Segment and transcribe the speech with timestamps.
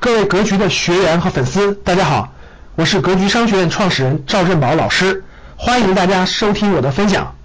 [0.00, 2.32] 各位格局的学员和粉丝，大家好，
[2.74, 5.22] 我是格局商学院创始人赵振宝老师，
[5.58, 7.36] 欢迎大家收听我的分享。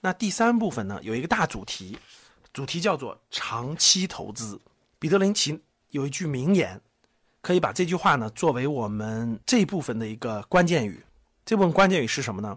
[0.00, 1.98] 那第三部分呢，有一个大主题，
[2.52, 4.60] 主题叫做长期投资。
[5.00, 6.80] 彼得林奇有一句名言，
[7.42, 11.04] 可以把这句话呢作为我们这一部分的一个关键语。
[11.44, 12.56] 这部分关键语是什么呢？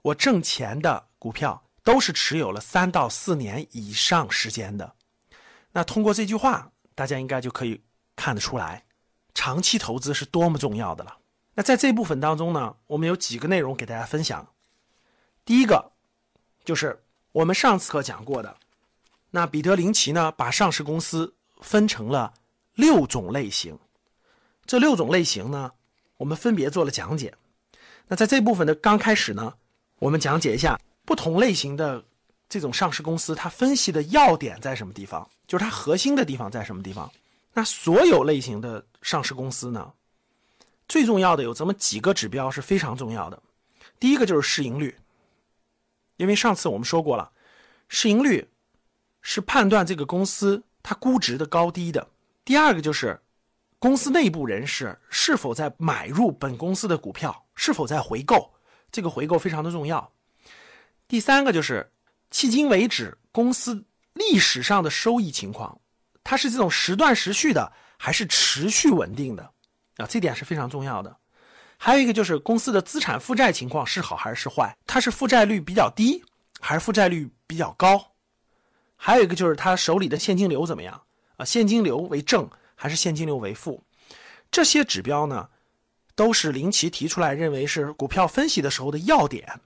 [0.00, 4.90] 我挣钱的股票都是持有了三到四年以上时间的。
[5.72, 7.78] 那通过这句话，大家应该就可以。
[8.28, 8.84] 看得出来，
[9.32, 11.16] 长期投资是多么重要的了。
[11.54, 14.46] 那在这部分当中呢，我们有几个内容给大家分享。
[15.46, 15.92] 第一个
[16.62, 17.02] 就是
[17.32, 18.54] 我们上次课讲过的，
[19.30, 22.34] 那彼得林奇呢，把上市公司分成了
[22.74, 23.78] 六种类型。
[24.66, 25.72] 这六种类型呢，
[26.18, 27.34] 我们分别做了讲解。
[28.08, 29.54] 那在这部分的刚开始呢，
[30.00, 32.04] 我们讲解一下不同类型的
[32.46, 37.10] 这种上市公司，它分析的要点在什么地方，就是它核心的地方在什么地方。
[37.58, 39.92] 那所有类型的上市公司呢，
[40.86, 43.42] 最重要的有这么几个指标是非常重要的。
[43.98, 44.96] 第一个就是市盈率，
[46.18, 47.32] 因为上次我们说过了，
[47.88, 48.48] 市盈率
[49.22, 52.08] 是判断这个公司它估值的高低的。
[52.44, 53.20] 第二个就是
[53.80, 58.54] 公司内部人士是否在买入本公司的股票，是否在回购，
[58.92, 60.12] 这个回购非常的重要。
[61.08, 61.90] 第三个就是
[62.30, 65.76] 迄今为止公司历史上的收益情况。
[66.30, 69.50] 它是这种时断时续的，还是持续稳定的？
[69.96, 71.16] 啊，这点是非常重要的。
[71.78, 74.76] 还有一个就是公司的资产负债情况是好还是坏？
[74.86, 76.22] 它是负债率比较低，
[76.60, 78.12] 还是负债率比较高？
[78.94, 81.02] 还有一个就是他手里的现金流怎么样？
[81.38, 83.82] 啊，现金流为正还是现金流为负？
[84.50, 85.48] 这些指标呢，
[86.14, 89.58] 都是林奇提出来认为是股票分析的时候的要点。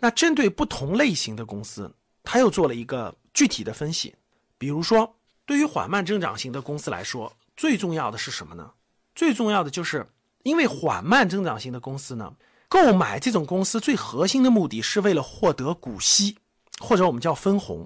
[0.00, 4.12] 那针对不同类型的公司，他又做了一个具体的分析，
[4.58, 5.14] 比如说。
[5.50, 8.70] 对于缓慢增长型的公司来说，最重要的是什么呢？
[9.16, 10.08] 最重要的就是，
[10.44, 12.32] 因为缓慢增长型的公司呢，
[12.68, 16.38] 购买这种公司最核心的目的是为了获得股息，
[16.78, 17.84] 或者我们叫分红，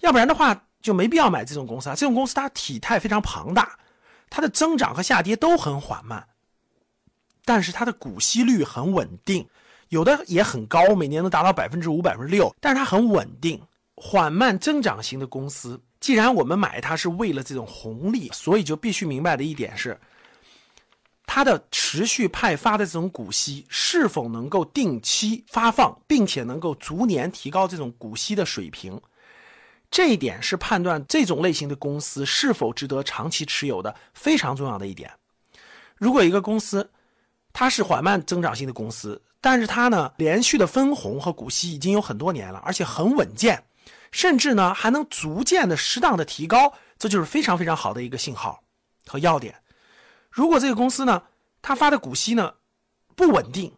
[0.00, 1.94] 要不然的话就没必要买这种公司啊。
[1.94, 3.78] 这种公司它体态非常庞大，
[4.28, 6.26] 它的增长和下跌都很缓慢，
[7.44, 9.48] 但是它的股息率很稳定，
[9.90, 13.62] 有的也很高，每年能达到百分之五、百分之六，但是它很稳定。
[13.94, 15.80] 缓慢增长型的公司。
[16.02, 19.96] 既然我们买它是为了这种红利，所以就必须明白的一点是，
[21.26, 29.00] 它的持续派发的这种股息是否能够定期发放，并且能够逐年提高这种股息的水平，
[29.92, 35.08] 这一点是判断这种类型的公司是否值得长期持有的非常重要的一点。
[35.94, 36.90] 如果一个公司
[37.52, 43.62] 它是缓慢增长型的公司，但是它呢连续的分红和股息已经有很多年了，而且很稳健。
[44.12, 48.62] 甚至呢，还能逐渐的、适当的提高，这就是非常非常好的一个信号
[49.06, 49.60] 和要点。
[50.30, 51.22] 如果这个公司呢，
[51.60, 52.54] 它发的股息呢
[53.16, 53.74] 不稳定，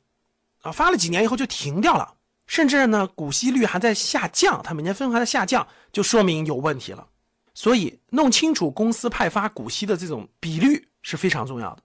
[0.62, 2.14] 啊，发了几年以后就停掉了，
[2.46, 7.06] 甚至呢股息率还在下降，它每年分红还在下降，就说明有问题了。
[7.54, 11.82] 所以弄清楚公司派发股息的这种比率是非常重要的，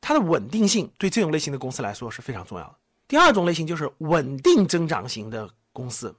[0.00, 2.74] 它的稳定性对这种类型的公司来说是非常重要的。
[3.06, 6.14] 第二种类型就是稳定增长型的公司。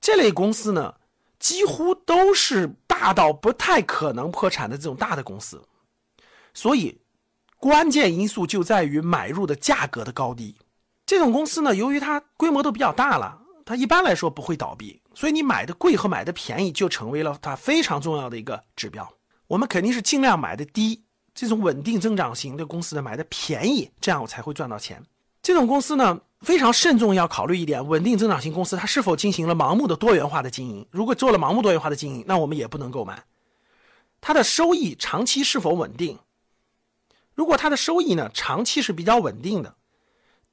[0.00, 0.94] 这类公司呢，
[1.38, 5.62] 几乎都是大到不太可能破产的这种大的公司，
[6.54, 7.00] 所以
[7.58, 10.56] 关键因素就在于买入的价格的高低。
[11.04, 19.08] 这种公司呢，由于它规模都比较大了，它一般来说不会倒闭，所以你买的贵和买的便宜就成为了它非常重要的一个指标。
[19.48, 21.02] 我们肯定是尽量买的低，
[21.34, 25.02] 这种稳定增长型的公司呢，买的便宜，这样我才会赚到钱。
[25.42, 26.20] 这种公司呢。
[26.40, 30.86] 非常慎重，要考虑一点，稳定增长型公司它是否进行了盲目的多元化的经营？
[30.90, 33.24] 如果做了盲目多元化的经营，那我们也不能购买。
[34.20, 36.18] 它的收益长期是否稳定？
[37.34, 39.74] 如果它的收益呢长期是比较稳定的，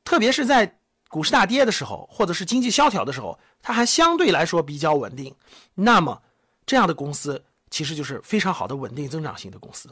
[0.06, 0.80] 特别是在
[1.10, 5.36] 股市大跌的时候，或者是经济萧条的时候，它还相对来说比较稳定，
[5.76, 6.22] 那么
[6.66, 9.90] 这样的公司其实就是非常好的稳定增长型的公司。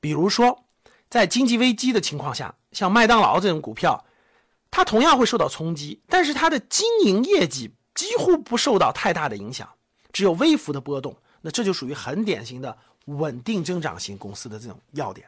[0.00, 0.64] 比如说，
[1.10, 4.02] 在经济危机的情况下，像麦当劳这种股票。
[4.70, 9.68] 它同样会受到冲击，但是它的经营业绩几乎不受到太大的影响，
[10.12, 11.16] 只有微幅的波动。
[11.40, 12.76] 那这就属于很典型的
[13.06, 15.26] 稳定增长型公司的这种要点。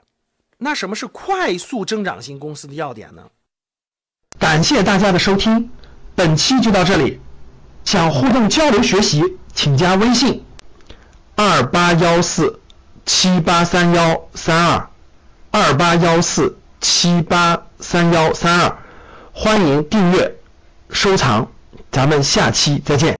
[0.59, 3.23] 那什么是快速增长型公司的要点呢？
[4.39, 5.71] 感谢大家的收听，
[6.15, 7.19] 本期就到这里。
[7.85, 9.23] 想互动交流学习，
[9.55, 10.45] 请加微信：
[11.35, 12.61] 二八幺四
[13.07, 14.91] 七八三幺三二
[15.51, 18.79] 二八幺四七八三幺三二。
[19.43, 20.31] 欢迎订阅、
[20.91, 21.49] 收藏，
[21.91, 23.09] 咱们下期再见。